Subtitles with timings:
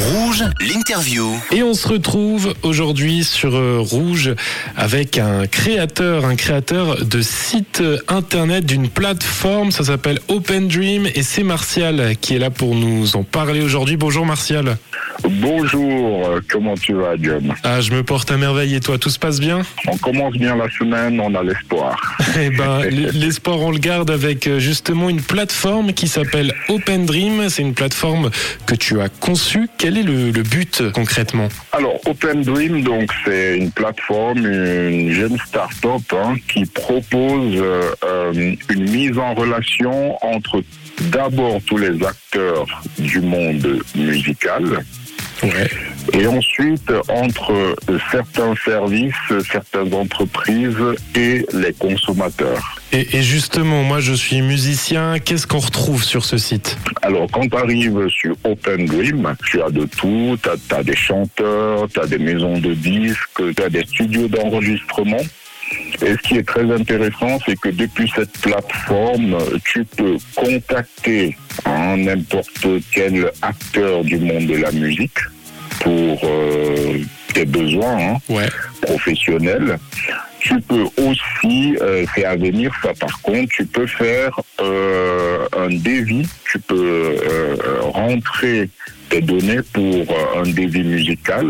[0.00, 1.38] Rouge, l'interview.
[1.52, 4.34] Et on se retrouve aujourd'hui sur euh, Rouge
[4.74, 11.22] avec un créateur, un créateur de site internet d'une plateforme, ça s'appelle Open Dream et
[11.22, 13.98] c'est Martial qui est là pour nous en parler aujourd'hui.
[13.98, 14.78] Bonjour Martial.
[15.28, 19.10] Bonjour, euh, comment tu vas John Ah, je me porte à merveille et toi, tout
[19.10, 22.16] se passe bien On commence bien la semaine, on a l'espoir.
[22.38, 22.82] Eh ben,
[23.12, 27.48] l'espoir on le garde avec euh, justement une plateforme qui s'appelle Open Dream.
[27.48, 28.30] C'est une plateforme
[28.66, 29.68] que tu as conçue.
[29.78, 35.36] Quel est le, le but concrètement Alors Open Dream, donc c'est une plateforme, une jeune
[35.38, 40.62] start-up hein, qui propose euh, une mise en relation entre
[41.00, 44.84] d'abord tous les acteurs du monde musical.
[46.12, 47.76] Et ensuite, entre
[48.10, 49.14] certains services,
[49.50, 50.76] certaines entreprises
[51.14, 52.76] et les consommateurs.
[52.92, 56.76] Et, et justement, moi je suis musicien, qu'est-ce qu'on retrouve sur ce site?
[57.02, 61.86] Alors, quand tu arrives sur Open Dream, tu as de tout, tu as, des chanteurs,
[61.92, 65.20] tu as des maisons de disques, tu as des studios d'enregistrement.
[66.02, 71.96] Et ce qui est très intéressant, c'est que depuis cette plateforme, tu peux contacter hein,
[71.98, 75.18] n'importe quel acteur du monde de la musique
[75.80, 76.98] pour euh,
[77.34, 78.48] tes besoins hein, Ouais.
[78.82, 79.78] professionnels.
[80.40, 82.94] Tu peux aussi euh, faire venir ça.
[82.98, 86.26] Par contre, tu peux faire euh, un devis.
[86.50, 88.70] Tu peux euh, rentrer
[89.10, 91.46] tes données pour euh, un devis musical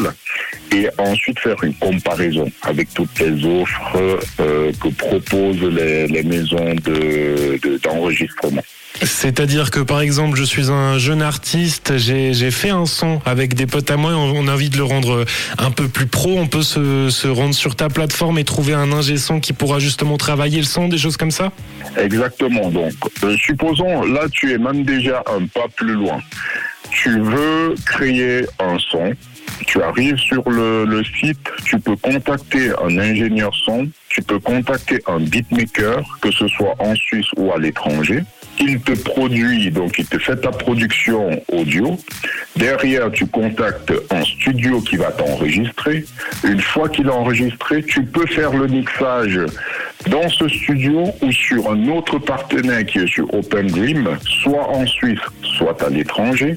[0.74, 6.74] et ensuite faire une comparaison avec toutes les offres euh, que proposent les, les maisons
[6.84, 8.62] de- de- d'enregistrement.
[9.02, 13.66] C'est-à-dire que par exemple, je suis un jeune artiste, j'ai fait un son avec des
[13.66, 15.24] potes à moi, on a envie de le rendre
[15.58, 18.92] un peu plus pro, on peut se, se rendre sur ta plateforme et trouver un
[18.92, 21.50] ingé son qui pourra justement travailler le son, des choses comme ça?
[21.96, 22.68] Exactement.
[22.70, 22.92] Donc,
[23.24, 26.18] euh, supposons, là, tu es même déjà un pas plus loin.
[26.90, 29.14] Tu veux créer un son.
[29.66, 35.20] Tu arrives sur le, site, tu peux contacter un ingénieur son, tu peux contacter un
[35.20, 38.22] beatmaker, que ce soit en Suisse ou à l'étranger.
[38.58, 41.98] Il te produit, donc il te fait ta production audio.
[42.56, 46.04] Derrière, tu contactes un studio qui va t'enregistrer.
[46.44, 49.40] Une fois qu'il est enregistré, tu peux faire le mixage
[50.08, 54.08] dans ce studio ou sur un autre partenaire qui est sur Open Dream,
[54.42, 56.56] soit en Suisse, soit à l'étranger.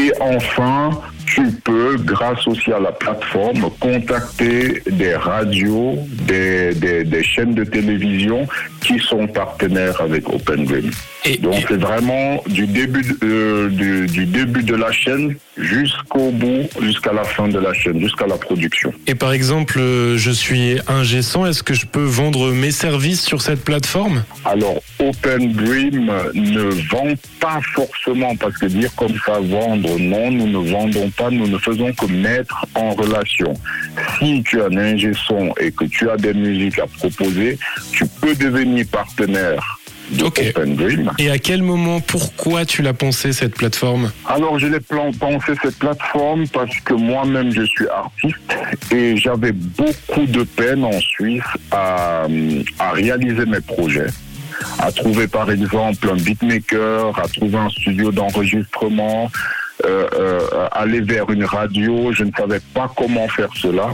[0.00, 0.90] Et enfin,
[1.34, 8.46] tu peux, grâce aussi à la plateforme, contacter des radios, des, chaînes de télévision
[8.90, 10.90] qui sont partenaires avec Open Dream.
[11.24, 15.36] Et- Donc et- c'est vraiment du début de- euh, du, du début de la chaîne
[15.58, 18.92] jusqu'au bout, jusqu'à la fin de la chaîne, jusqu'à la production.
[19.06, 20.78] Et par exemple, euh, je suis
[21.22, 24.24] son, est-ce que je peux vendre mes services sur cette plateforme?
[24.44, 30.48] Alors, Open Dream ne vend pas forcément, parce que dire comme ça, vendre, non, nous
[30.48, 33.52] ne vendons pas, nous ne faisons que mettre en relation.
[34.20, 37.58] Si tu as un ingé son et que tu as des musiques à proposer,
[37.92, 39.78] tu peux devenir partenaire
[40.10, 40.42] de Ok.
[40.54, 41.12] Open Dream.
[41.18, 44.12] Et à quel moment, pourquoi tu l'as pensé cette plateforme?
[44.26, 50.26] Alors, je l'ai pensé cette plateforme parce que moi-même, je suis artiste et j'avais beaucoup
[50.26, 52.26] de peine en Suisse à,
[52.78, 54.08] à réaliser mes projets.
[54.78, 59.30] À trouver, par exemple, un beatmaker, à trouver un studio d'enregistrement,
[60.72, 62.12] aller vers une radio.
[62.12, 63.88] Je ne savais pas comment faire cela.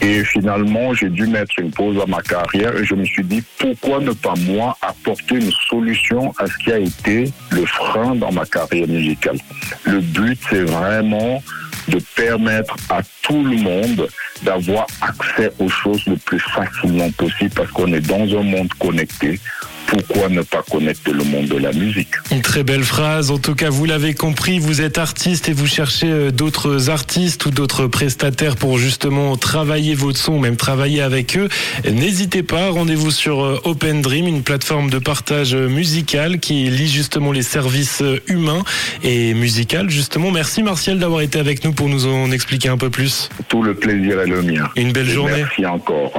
[0.00, 3.42] Et finalement, j'ai dû mettre une pause à ma carrière et je me suis dit,
[3.58, 8.32] pourquoi ne pas moi apporter une solution à ce qui a été le frein dans
[8.32, 9.38] ma carrière musicale?
[9.84, 11.42] Le but, c'est vraiment
[11.88, 14.08] de permettre à tout le monde
[14.42, 19.38] d'avoir accès aux choses le plus facilement possible parce qu'on est dans un monde connecté.
[19.86, 22.08] Pourquoi ne pas connecter le monde de la musique?
[22.30, 23.30] Une très belle phrase.
[23.30, 27.46] En tout cas, vous l'avez compris, vous êtes artiste et vous cherchez euh, d'autres artistes
[27.46, 31.48] ou d'autres prestataires pour justement travailler votre son, même travailler avec eux.
[31.90, 36.88] N'hésitez pas, rendez-vous sur euh, Open Dream, une plateforme de partage euh, musical qui lie
[36.88, 38.62] justement les services humains
[39.02, 39.90] et musical.
[39.90, 43.28] Justement, merci Martial d'avoir été avec nous pour nous en expliquer un peu plus.
[43.48, 44.68] Tout le plaisir est le mien.
[44.76, 45.32] Une belle Et journée.
[45.38, 46.12] Merci encore.